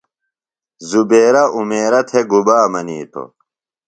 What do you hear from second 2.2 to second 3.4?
گُبا منیتوۡ؟